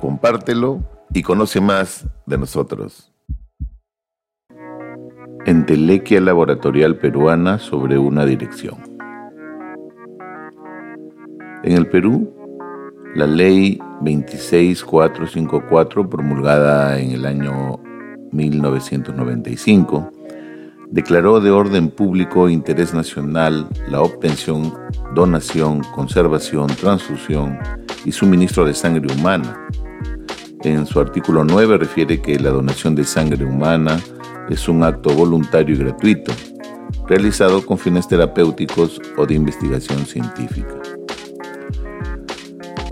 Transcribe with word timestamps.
compártelo 0.00 0.82
y 1.12 1.22
conoce 1.22 1.60
más 1.60 2.06
de 2.26 2.38
nosotros. 2.38 3.12
Entelequia 5.46 6.20
laboratorial 6.20 6.96
peruana 6.96 7.58
sobre 7.58 7.98
una 7.98 8.26
dirección. 8.26 8.76
En 11.64 11.72
el 11.72 11.88
Perú, 11.88 12.32
la 13.14 13.26
ley 13.26 13.80
26454, 14.02 16.08
promulgada 16.08 17.00
en 17.00 17.12
el 17.12 17.26
año 17.26 17.80
1995, 18.32 20.12
declaró 20.90 21.40
de 21.40 21.50
orden 21.50 21.90
público 21.90 22.48
interés 22.48 22.94
nacional 22.94 23.68
la 23.88 24.02
obtención, 24.02 24.72
donación, 25.14 25.82
conservación, 25.94 26.68
transfusión 26.68 27.58
y 28.04 28.12
suministro 28.12 28.64
de 28.64 28.74
sangre 28.74 29.12
humana. 29.12 29.68
En 30.64 30.86
su 30.86 30.98
artículo 30.98 31.44
9 31.44 31.78
refiere 31.78 32.20
que 32.20 32.38
la 32.38 32.50
donación 32.50 32.96
de 32.96 33.04
sangre 33.04 33.44
humana 33.44 34.00
es 34.48 34.68
un 34.68 34.82
acto 34.82 35.10
voluntario 35.10 35.76
y 35.76 35.78
gratuito, 35.78 36.32
realizado 37.06 37.64
con 37.64 37.78
fines 37.78 38.08
terapéuticos 38.08 39.00
o 39.16 39.24
de 39.24 39.34
investigación 39.34 40.04
científica. 40.04 40.74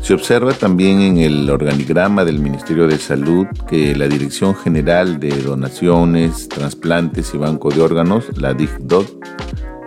Se 0.00 0.14
observa 0.14 0.54
también 0.54 1.02
en 1.02 1.18
el 1.18 1.50
organigrama 1.50 2.24
del 2.24 2.38
Ministerio 2.38 2.88
de 2.88 2.98
Salud 2.98 3.46
que 3.68 3.94
la 3.94 4.08
Dirección 4.08 4.54
General 4.54 5.20
de 5.20 5.28
Donaciones, 5.42 6.48
Transplantes 6.48 7.34
y 7.34 7.38
Banco 7.38 7.70
de 7.70 7.82
Órganos, 7.82 8.24
la 8.38 8.54
DICDOT, 8.54 9.22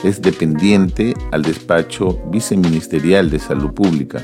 es 0.03 0.21
dependiente 0.21 1.15
al 1.31 1.41
despacho 1.41 2.21
viceministerial 2.29 3.31
de 3.31 3.39
Salud 3.39 3.73
Pública. 3.73 4.23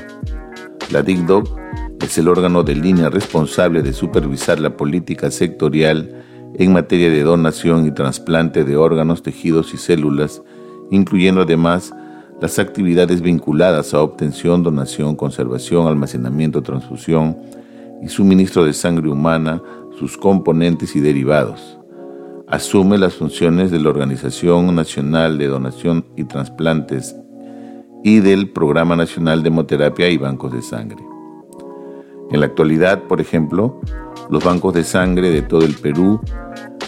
La 0.90 1.02
DICDOT 1.02 1.60
es 2.00 2.18
el 2.18 2.28
órgano 2.28 2.62
de 2.62 2.74
línea 2.74 3.10
responsable 3.10 3.82
de 3.82 3.92
supervisar 3.92 4.58
la 4.58 4.76
política 4.76 5.30
sectorial 5.30 6.24
en 6.54 6.72
materia 6.72 7.10
de 7.10 7.22
donación 7.22 7.86
y 7.86 7.92
trasplante 7.92 8.64
de 8.64 8.76
órganos, 8.76 9.22
tejidos 9.22 9.74
y 9.74 9.76
células, 9.76 10.42
incluyendo 10.90 11.42
además 11.42 11.92
las 12.40 12.58
actividades 12.58 13.20
vinculadas 13.20 13.92
a 13.92 14.00
obtención, 14.00 14.62
donación, 14.62 15.14
conservación, 15.14 15.86
almacenamiento, 15.86 16.62
transfusión 16.62 17.36
y 18.02 18.08
suministro 18.08 18.64
de 18.64 18.72
sangre 18.72 19.10
humana, 19.10 19.62
sus 19.98 20.16
componentes 20.16 20.96
y 20.96 21.00
derivados. 21.00 21.78
Asume 22.48 22.98
las 22.98 23.14
funciones 23.14 23.70
de 23.70 23.78
la 23.78 23.90
Organización 23.90 24.74
Nacional 24.74 25.38
de 25.38 25.46
Donación 25.46 26.06
y 26.16 26.24
Transplantes 26.24 27.14
y 28.02 28.20
del 28.20 28.50
Programa 28.50 28.96
Nacional 28.96 29.42
de 29.42 29.48
Hemoterapia 29.48 30.08
y 30.08 30.16
Bancos 30.16 30.52
de 30.52 30.62
Sangre. 30.62 31.09
En 32.30 32.40
la 32.40 32.46
actualidad, 32.46 33.04
por 33.04 33.20
ejemplo, 33.20 33.80
los 34.28 34.44
bancos 34.44 34.74
de 34.74 34.84
sangre 34.84 35.30
de 35.30 35.42
todo 35.42 35.64
el 35.64 35.74
Perú 35.74 36.20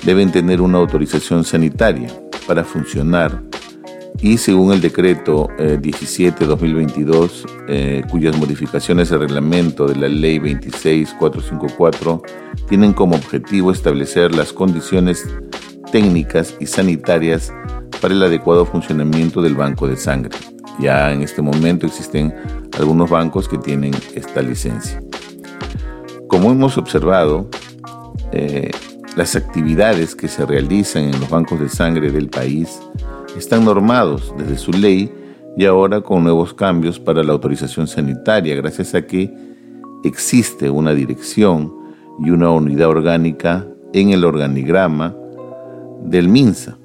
deben 0.04 0.30
tener 0.30 0.60
una 0.60 0.78
autorización 0.78 1.44
sanitaria 1.44 2.08
para 2.46 2.64
funcionar 2.64 3.42
y 4.22 4.38
según 4.38 4.72
el 4.72 4.80
decreto 4.80 5.48
17-2022, 5.58 7.44
eh, 7.68 7.98
eh, 7.98 8.02
cuyas 8.08 8.36
modificaciones 8.38 9.10
al 9.10 9.20
reglamento 9.20 9.86
de 9.86 9.96
la 9.96 10.08
ley 10.08 10.38
26454 10.38 12.22
tienen 12.68 12.92
como 12.92 13.16
objetivo 13.16 13.72
establecer 13.72 14.32
las 14.32 14.52
condiciones 14.52 15.26
técnicas 15.90 16.54
y 16.60 16.66
sanitarias 16.66 17.52
para 18.00 18.14
el 18.14 18.22
adecuado 18.22 18.64
funcionamiento 18.64 19.42
del 19.42 19.56
banco 19.56 19.88
de 19.88 19.96
sangre. 19.96 20.38
Ya 20.78 21.12
en 21.12 21.22
este 21.22 21.42
momento 21.42 21.86
existen 21.86 22.32
algunos 22.78 23.10
bancos 23.10 23.48
que 23.48 23.58
tienen 23.58 23.92
esta 24.14 24.40
licencia. 24.40 25.02
Como 26.32 26.50
hemos 26.50 26.78
observado, 26.78 27.46
eh, 28.32 28.70
las 29.16 29.36
actividades 29.36 30.16
que 30.16 30.28
se 30.28 30.46
realizan 30.46 31.02
en 31.04 31.20
los 31.20 31.28
bancos 31.28 31.60
de 31.60 31.68
sangre 31.68 32.10
del 32.10 32.30
país 32.30 32.80
están 33.36 33.66
normados 33.66 34.34
desde 34.38 34.56
su 34.56 34.72
ley 34.72 35.12
y 35.58 35.66
ahora 35.66 36.00
con 36.00 36.24
nuevos 36.24 36.54
cambios 36.54 36.98
para 36.98 37.22
la 37.22 37.34
autorización 37.34 37.86
sanitaria, 37.86 38.56
gracias 38.56 38.94
a 38.94 39.06
que 39.06 39.30
existe 40.04 40.70
una 40.70 40.94
dirección 40.94 41.70
y 42.24 42.30
una 42.30 42.50
unidad 42.50 42.88
orgánica 42.88 43.66
en 43.92 44.12
el 44.12 44.24
organigrama 44.24 45.14
del 46.02 46.30
MINSA. 46.30 46.78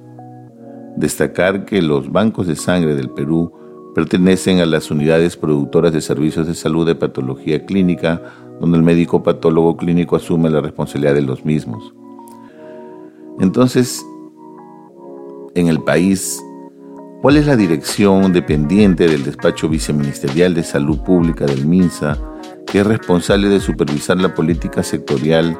Destacar 0.97 1.63
que 1.63 1.81
los 1.81 2.11
bancos 2.11 2.47
de 2.47 2.57
sangre 2.57 2.95
del 2.95 3.11
Perú 3.11 3.53
pertenecen 3.95 4.59
a 4.59 4.65
las 4.65 4.91
unidades 4.91 5.37
productoras 5.37 5.93
de 5.93 6.01
servicios 6.01 6.47
de 6.47 6.53
salud 6.53 6.85
de 6.85 6.95
patología 6.95 7.65
clínica, 7.65 8.21
donde 8.59 8.77
el 8.77 8.83
médico 8.83 9.23
patólogo 9.23 9.77
clínico 9.77 10.15
asume 10.15 10.49
la 10.49 10.61
responsabilidad 10.61 11.13
de 11.13 11.21
los 11.21 11.45
mismos. 11.45 11.93
Entonces, 13.39 14.05
en 15.55 15.67
el 15.67 15.81
país, 15.83 16.43
¿cuál 17.21 17.37
es 17.37 17.45
la 17.45 17.55
dirección 17.55 18.33
dependiente 18.33 19.07
del 19.07 19.23
despacho 19.23 19.69
viceministerial 19.69 20.53
de 20.53 20.63
salud 20.63 20.99
pública 20.99 21.45
del 21.45 21.65
MINSA, 21.65 22.17
que 22.65 22.79
es 22.79 22.87
responsable 22.87 23.47
de 23.49 23.59
supervisar 23.59 24.17
la 24.17 24.33
política 24.35 24.83
sectorial 24.83 25.57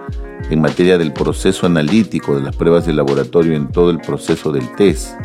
en 0.50 0.62
materia 0.62 0.98
del 0.98 1.14
proceso 1.14 1.66
analítico 1.66 2.36
de 2.36 2.42
las 2.42 2.56
pruebas 2.56 2.86
de 2.86 2.94
laboratorio 2.94 3.56
en 3.56 3.72
todo 3.72 3.90
el 3.90 4.00
proceso 4.00 4.52
del 4.52 4.70
test, 4.76 5.16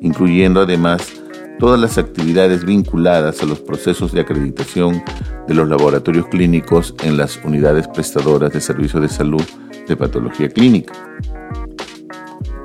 incluyendo 0.00 0.60
además 0.60 1.17
todas 1.58 1.80
las 1.80 1.98
actividades 1.98 2.64
vinculadas 2.64 3.42
a 3.42 3.46
los 3.46 3.60
procesos 3.60 4.12
de 4.12 4.20
acreditación 4.20 5.02
de 5.46 5.54
los 5.54 5.68
laboratorios 5.68 6.26
clínicos 6.28 6.94
en 7.02 7.16
las 7.16 7.38
unidades 7.44 7.88
prestadoras 7.88 8.52
de 8.52 8.60
servicios 8.60 9.02
de 9.02 9.08
salud 9.08 9.42
de 9.86 9.96
patología 9.96 10.48
clínica. 10.48 10.92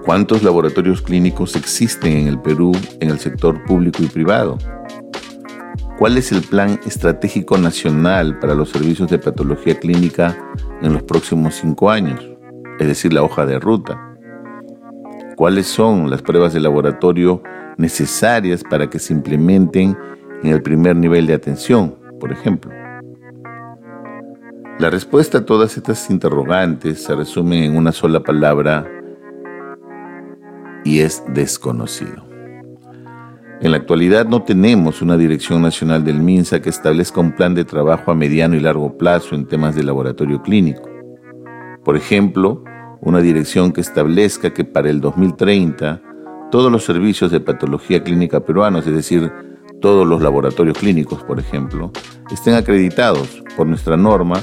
¿Cuántos 0.06 0.44
laboratorios 0.44 1.02
clínicos 1.02 1.56
existen 1.56 2.18
en 2.18 2.28
el 2.28 2.40
Perú 2.40 2.74
en 3.00 3.10
el 3.10 3.20
sector 3.20 3.64
público 3.64 4.04
y 4.04 4.08
privado? 4.08 4.58
¿Cuál 5.98 6.18
es 6.18 6.32
el 6.32 6.42
plan 6.42 6.80
estratégico 6.86 7.58
nacional 7.58 8.38
para 8.40 8.54
los 8.54 8.70
servicios 8.70 9.10
de 9.10 9.20
patología 9.20 9.80
clínica 9.80 10.38
en 10.82 10.94
los 10.94 11.04
próximos 11.04 11.56
cinco 11.56 11.90
años? 11.90 12.20
Es 12.80 12.88
decir, 12.88 13.14
la 13.14 13.24
hoja 13.24 13.46
de 13.46 13.60
ruta. 13.60 13.98
¿Cuáles 15.38 15.68
son 15.68 16.10
las 16.10 16.22
pruebas 16.22 16.54
de 16.54 16.60
laboratorio 16.60 17.42
necesarias 17.78 18.64
para 18.64 18.90
que 18.90 19.00
se 19.00 19.14
implementen 19.14 19.98
en 20.44 20.52
el 20.52 20.62
primer 20.62 20.96
nivel 20.96 21.28
de 21.28 21.34
atención, 21.34 21.96
por 22.20 22.32
ejemplo? 22.32 22.72
La 24.80 24.90
respuesta 24.90 25.40
a 25.40 25.46
todas 25.46 25.78
estas 25.78 26.10
interrogantes 26.10 27.04
se 27.04 27.16
resume 27.16 27.66
en 27.66 27.78
una 27.78 27.92
sola 27.92 28.22
palabra 28.22 28.90
y 30.84 31.00
es 31.00 31.24
desconocido. 31.28 32.24
En 33.62 33.72
la 33.72 33.78
actualidad 33.78 34.26
no 34.26 34.44
tenemos 34.44 35.02
una 35.02 35.16
dirección 35.16 35.62
nacional 35.62 36.04
del 36.04 36.20
MINSA 36.20 36.62
que 36.62 36.70
establezca 36.70 37.22
un 37.22 37.34
plan 37.34 37.56
de 37.56 37.64
trabajo 37.64 38.12
a 38.12 38.16
mediano 38.16 38.56
y 38.56 38.60
largo 38.60 38.98
plazo 38.98 39.36
en 39.36 39.46
temas 39.46 39.76
de 39.76 39.84
laboratorio 39.84 40.42
clínico. 40.42 40.90
Por 41.86 41.96
ejemplo, 41.96 42.64
una 43.00 43.20
dirección 43.20 43.72
que 43.72 43.82
establezca 43.82 44.54
que 44.54 44.66
para 44.66 44.90
el 44.90 45.00
2030 45.00 46.02
todos 46.54 46.72
los 46.72 46.86
servicios 46.86 47.32
de 47.32 47.40
patología 47.40 48.04
clínica 48.04 48.40
peruanos, 48.46 48.86
es 48.86 48.94
decir, 48.94 49.34
todos 49.82 50.06
los 50.06 50.22
laboratorios 50.22 50.78
clínicos, 50.78 51.24
por 51.24 51.40
ejemplo, 51.40 51.92
estén 52.30 52.54
acreditados 52.54 53.42
por 53.58 53.66
nuestra 53.66 53.98
norma, 53.98 54.40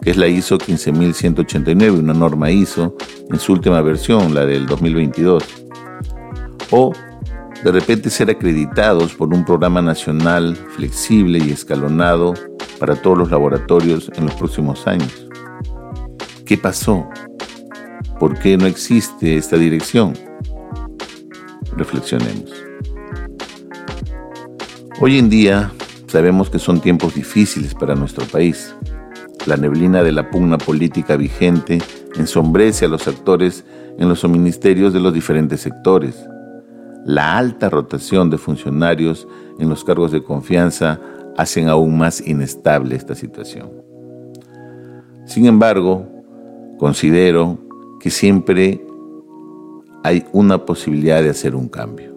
que 0.00 0.10
es 0.10 0.16
la 0.16 0.28
ISO 0.28 0.56
15189, 0.56 1.98
una 1.98 2.14
norma 2.14 2.52
ISO 2.52 2.94
en 3.28 3.40
su 3.40 3.54
última 3.54 3.82
versión, 3.82 4.36
la 4.36 4.46
del 4.46 4.66
2022 4.66 5.42
o 6.70 6.92
de 7.64 7.72
repente 7.72 8.08
ser 8.08 8.30
acreditados 8.30 9.16
por 9.16 9.34
un 9.34 9.44
programa 9.44 9.82
nacional 9.82 10.54
flexible 10.76 11.40
y 11.44 11.50
escalonado 11.50 12.34
para 12.78 12.94
todos 12.94 13.18
los 13.18 13.32
laboratorios 13.32 14.12
en 14.14 14.26
los 14.26 14.34
próximos 14.36 14.86
años. 14.86 15.28
¿Qué 16.46 16.56
pasó? 16.56 17.08
¿Por 18.20 18.38
qué 18.38 18.56
no 18.56 18.66
existe 18.66 19.36
esta 19.36 19.56
dirección? 19.56 20.14
Reflexionemos. 21.78 22.52
Hoy 25.00 25.16
en 25.16 25.30
día 25.30 25.70
sabemos 26.08 26.50
que 26.50 26.58
son 26.58 26.80
tiempos 26.80 27.14
difíciles 27.14 27.72
para 27.72 27.94
nuestro 27.94 28.26
país. 28.26 28.74
La 29.46 29.56
neblina 29.56 30.02
de 30.02 30.10
la 30.10 30.28
pugna 30.28 30.58
política 30.58 31.16
vigente 31.16 31.78
ensombrece 32.16 32.86
a 32.86 32.88
los 32.88 33.06
actores 33.06 33.64
en 33.96 34.08
los 34.08 34.28
ministerios 34.28 34.92
de 34.92 34.98
los 34.98 35.14
diferentes 35.14 35.60
sectores. 35.60 36.16
La 37.04 37.38
alta 37.38 37.70
rotación 37.70 38.28
de 38.28 38.38
funcionarios 38.38 39.28
en 39.60 39.68
los 39.68 39.84
cargos 39.84 40.10
de 40.10 40.24
confianza 40.24 41.00
hacen 41.36 41.68
aún 41.68 41.96
más 41.96 42.20
inestable 42.26 42.96
esta 42.96 43.14
situación. 43.14 43.70
Sin 45.26 45.46
embargo, 45.46 46.08
considero 46.76 47.56
que 48.00 48.10
siempre 48.10 48.84
hay 50.04 50.24
una 50.32 50.64
posibilidad 50.64 51.22
de 51.22 51.30
hacer 51.30 51.54
un 51.54 51.68
cambio. 51.68 52.14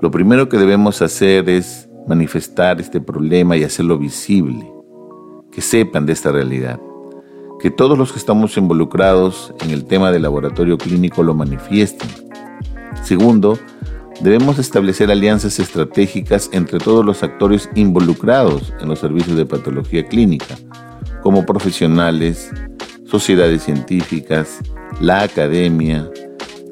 Lo 0.00 0.10
primero 0.10 0.48
que 0.48 0.58
debemos 0.58 1.02
hacer 1.02 1.48
es 1.48 1.88
manifestar 2.06 2.80
este 2.80 3.00
problema 3.00 3.56
y 3.56 3.64
hacerlo 3.64 3.98
visible, 3.98 4.70
que 5.50 5.60
sepan 5.60 6.06
de 6.06 6.12
esta 6.12 6.32
realidad, 6.32 6.80
que 7.60 7.70
todos 7.70 7.98
los 7.98 8.12
que 8.12 8.18
estamos 8.18 8.56
involucrados 8.56 9.52
en 9.60 9.70
el 9.70 9.84
tema 9.84 10.10
del 10.10 10.22
laboratorio 10.22 10.78
clínico 10.78 11.22
lo 11.22 11.34
manifiesten. 11.34 12.08
Segundo, 13.02 13.58
debemos 14.20 14.58
establecer 14.58 15.10
alianzas 15.10 15.58
estratégicas 15.58 16.48
entre 16.52 16.78
todos 16.78 17.04
los 17.04 17.22
actores 17.22 17.68
involucrados 17.74 18.72
en 18.80 18.88
los 18.88 19.00
servicios 19.00 19.36
de 19.36 19.46
patología 19.46 20.06
clínica, 20.06 20.56
como 21.22 21.44
profesionales, 21.44 22.50
sociedades 23.04 23.64
científicas, 23.64 24.60
la 25.00 25.22
academia, 25.22 26.08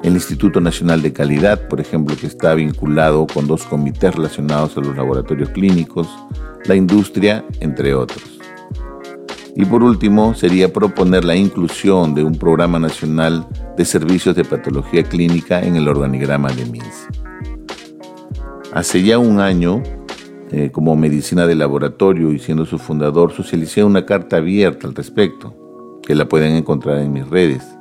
el 0.03 0.13
Instituto 0.13 0.61
Nacional 0.61 1.01
de 1.01 1.11
Calidad, 1.11 1.67
por 1.67 1.81
ejemplo, 1.81 2.15
que 2.15 2.27
está 2.27 2.53
vinculado 2.53 3.25
con 3.27 3.47
dos 3.47 3.63
comités 3.63 4.13
relacionados 4.13 4.77
a 4.77 4.81
los 4.81 4.95
laboratorios 4.95 5.49
clínicos, 5.49 6.07
la 6.65 6.75
industria, 6.75 7.43
entre 7.59 7.93
otros. 7.93 8.39
Y 9.55 9.65
por 9.65 9.81
último, 9.81 10.35
sería 10.35 10.71
proponer 10.71 11.25
la 11.25 11.35
inclusión 11.35 12.13
de 12.13 12.23
un 12.23 12.35
programa 12.35 12.77
nacional 12.77 13.47
de 13.75 13.85
servicios 13.85 14.35
de 14.35 14.45
patología 14.45 15.03
clínica 15.03 15.61
en 15.61 15.75
el 15.75 15.87
organigrama 15.87 16.51
de 16.51 16.65
MINS. 16.65 17.07
Hace 18.71 19.01
ya 19.01 19.17
un 19.17 19.39
año, 19.39 19.81
eh, 20.51 20.69
como 20.71 20.95
medicina 20.95 21.47
de 21.47 21.55
laboratorio 21.55 22.31
y 22.31 22.39
siendo 22.39 22.65
su 22.65 22.77
fundador, 22.77 23.31
socialicé 23.31 23.83
una 23.83 24.05
carta 24.05 24.37
abierta 24.37 24.87
al 24.87 24.93
respecto, 24.93 25.55
que 26.03 26.13
la 26.13 26.29
pueden 26.29 26.55
encontrar 26.55 26.99
en 26.99 27.11
mis 27.11 27.27
redes 27.27 27.76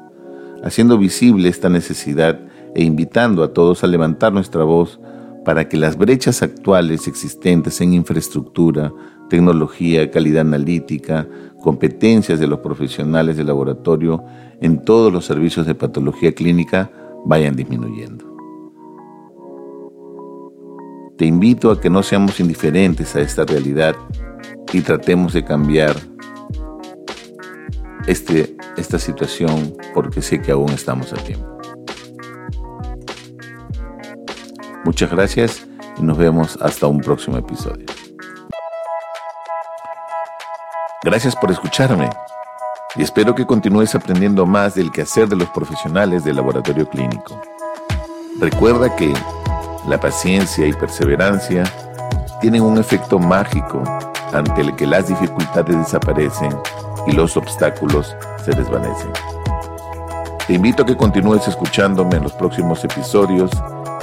haciendo 0.63 0.99
visible 0.99 1.49
esta 1.49 1.69
necesidad 1.69 2.41
e 2.75 2.85
invitando 2.85 3.43
a 3.43 3.53
todos 3.53 3.83
a 3.85 3.87
levantar 3.87 4.33
nuestra 4.33 4.65
voz 4.65 5.01
para 5.45 5.69
que 5.69 5.77
las 5.77 5.97
brechas 5.97 6.43
actuales 6.43 7.07
existentes 7.07 7.81
en 7.81 7.95
infraestructura, 7.95 8.93
tecnología, 9.29 10.11
calidad 10.11 10.41
analítica, 10.41 11.29
competencias 11.63 12.41
de 12.41 12.47
los 12.47 12.61
profesionales 12.61 13.37
de 13.37 13.45
laboratorio 13.45 14.25
en 14.61 14.85
todos 14.85 15.13
los 15.13 15.25
servicios 15.25 15.67
de 15.67 15.75
patología 15.75 16.33
clínica 16.33 16.91
vayan 17.25 17.55
disminuyendo. 17.55 18.25
Te 21.17 21.25
invito 21.25 21.71
a 21.71 21.81
que 21.81 21.91
no 21.91 22.03
seamos 22.03 22.41
indiferentes 22.41 23.17
a 23.17 23.21
esta 23.21 23.45
realidad 23.45 23.95
y 24.73 24.81
tratemos 24.81 25.33
de 25.33 25.45
cambiar 25.45 25.97
este, 28.07 28.56
esta 28.77 28.99
situación 28.99 29.77
porque 29.95 30.23
sé 30.23 30.41
que 30.41 30.53
aún 30.53 30.71
estamos 30.71 31.13
a 31.13 31.17
tiempo. 31.17 31.47
Muchas 34.85 35.11
gracias 35.11 35.67
y 35.99 36.03
nos 36.03 36.17
vemos 36.17 36.59
hasta 36.61 36.87
un 36.87 37.01
próximo 37.01 37.37
episodio. 37.39 37.87
Gracias 41.03 41.35
por 41.37 41.51
escucharme 41.51 42.11
y 42.97 43.03
espero 43.03 43.35
que 43.35 43.47
continúes 43.47 43.95
aprendiendo 43.95 44.47
más 44.47 44.75
del 44.75 44.91
quehacer 44.91 45.29
de 45.29 45.37
los 45.37 45.49
profesionales 45.51 46.25
del 46.25 46.37
laboratorio 46.37 46.89
clínico. 46.89 47.41
Recuerda 48.41 48.95
que 48.95 49.13
la 49.89 49.99
paciencia 49.99 50.67
y 50.67 50.73
perseverancia 50.73 51.65
tienen 52.41 52.63
un 52.63 52.79
efecto 52.79 53.19
mágico 53.19 53.83
ante 54.33 54.61
el 54.61 54.75
que 54.77 54.87
las 54.87 55.09
dificultades 55.09 55.79
desaparecen 55.79 56.51
y 57.07 57.13
los 57.13 57.37
obstáculos 57.37 58.15
se 58.45 58.53
desvanecen. 58.53 59.13
Te 60.47 60.55
invito 60.55 60.83
a 60.83 60.87
que 60.87 60.97
continúes 60.97 61.49
escuchándome 61.49 62.17
en 62.17 62.23
los 62.23 62.33
próximos 62.33 62.85
episodios 62.85 63.51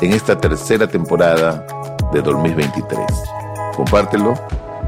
en 0.01 0.11
esta 0.11 0.37
tercera 0.37 0.87
temporada 0.87 1.65
de 2.11 2.21
2023. 2.21 2.99
Compártelo 3.75 4.33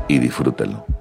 y 0.07 0.19
disfrútalo. 0.19 0.94